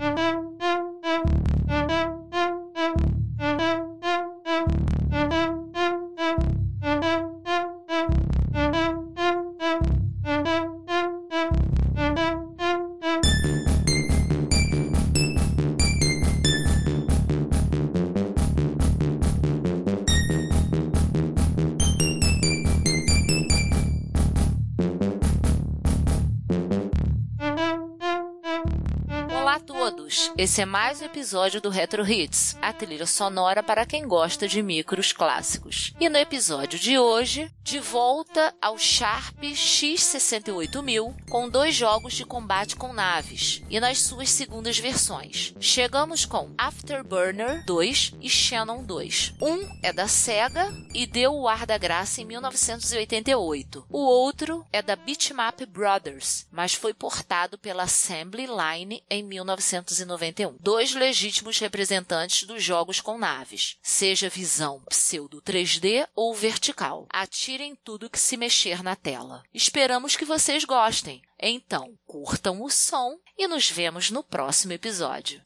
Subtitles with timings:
[0.00, 0.39] Thank you.
[30.40, 34.62] Esse é mais um episódio do Retro Hits, a trilha sonora para quem gosta de
[34.62, 35.92] micros clássicos.
[36.00, 42.74] E no episódio de hoje, de volta ao Sharp X68000 com dois jogos de combate
[42.74, 45.52] com naves e nas suas segundas versões.
[45.60, 49.34] Chegamos com Afterburner 2 e Shannon 2.
[49.42, 53.84] Um é da Sega e deu o ar da graça em 1988.
[53.90, 60.29] O outro é da Bitmap Brothers, mas foi portado pela Assembly Line em 1990.
[60.30, 60.56] 1991.
[60.60, 67.06] Dois legítimos representantes dos jogos com naves, seja visão pseudo 3D ou vertical.
[67.10, 69.42] Atirem tudo que se mexer na tela.
[69.52, 71.22] Esperamos que vocês gostem.
[71.40, 75.40] Então, curtam o som e nos vemos no próximo episódio.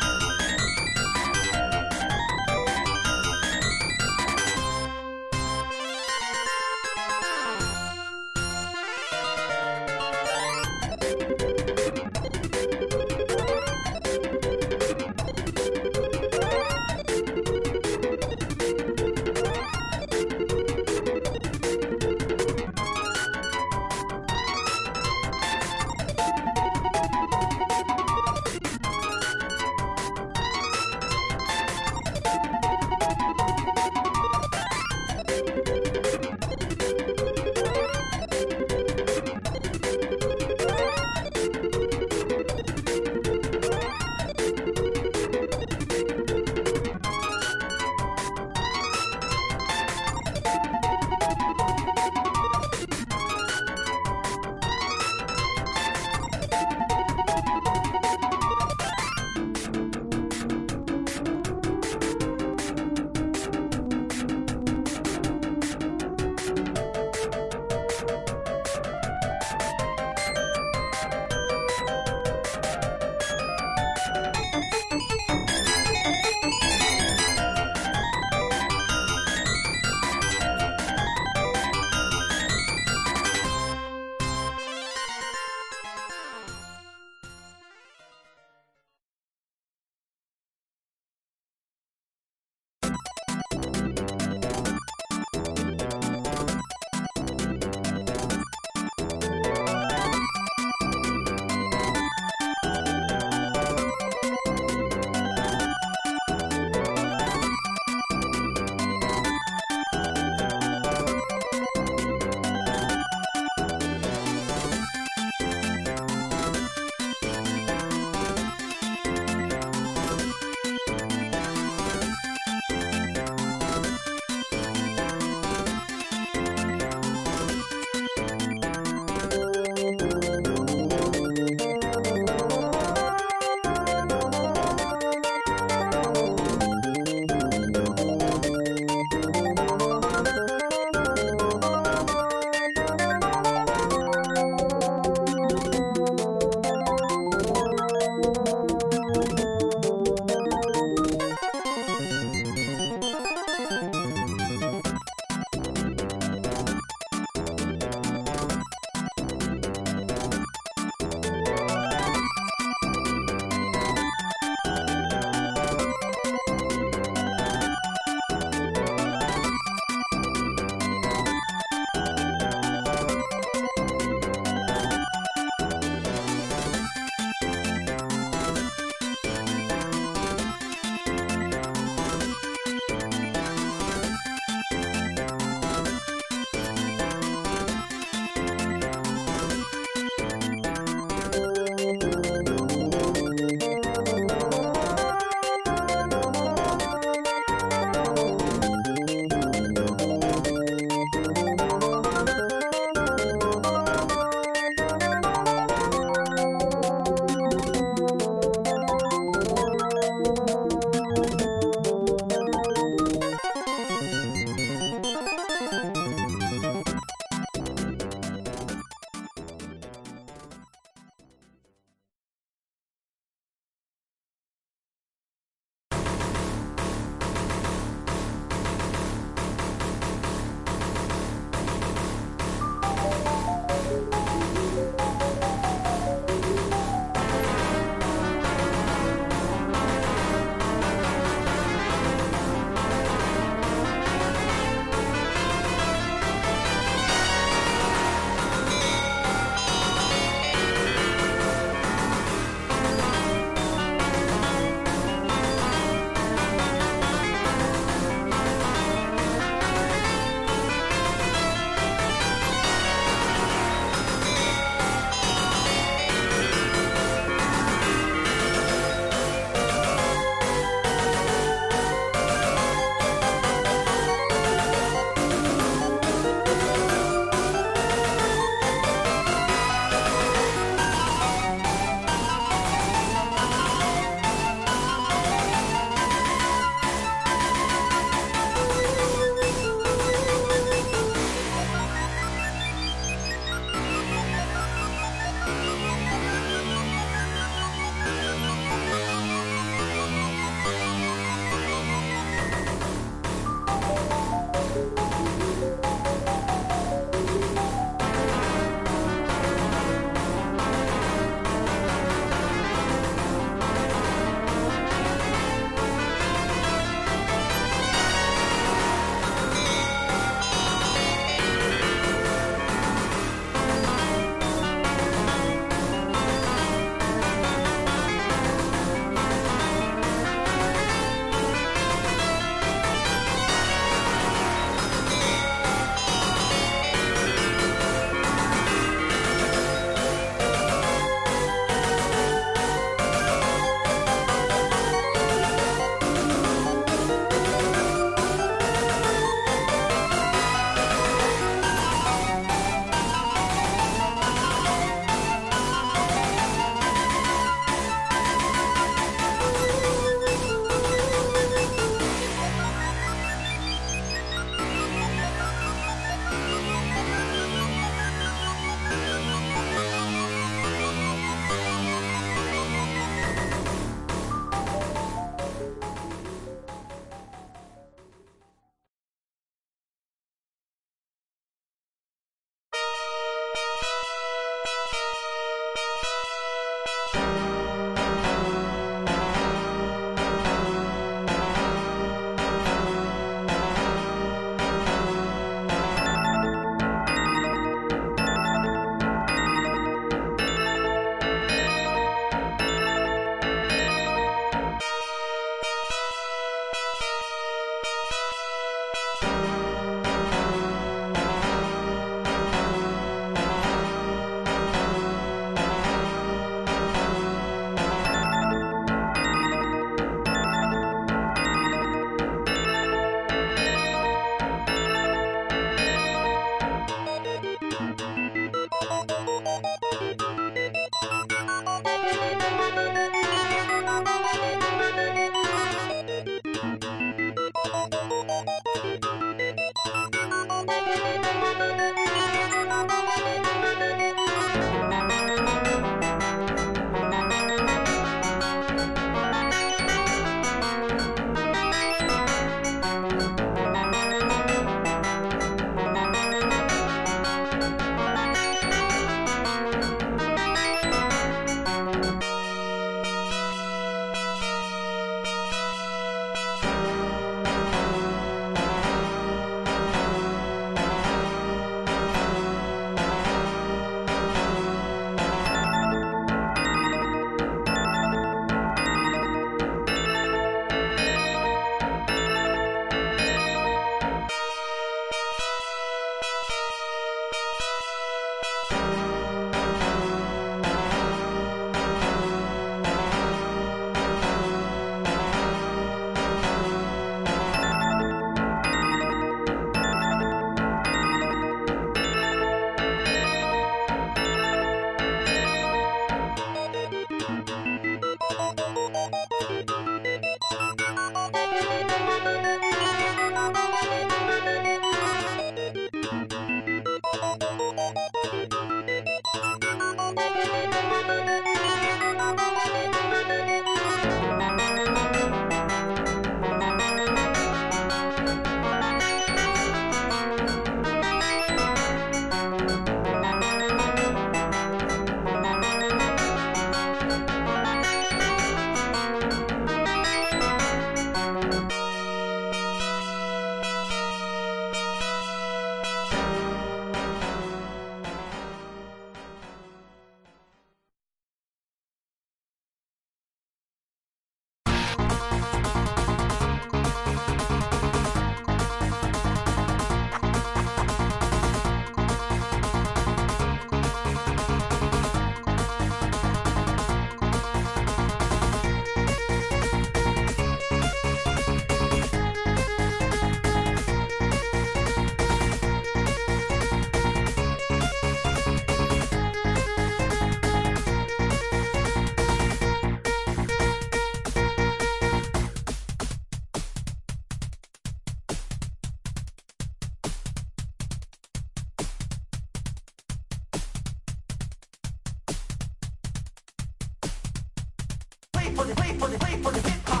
[598.61, 600.00] For the wait for the wait for the hip